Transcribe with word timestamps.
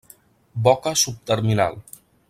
Boca 0.69 0.95
subterminal. 0.95 1.79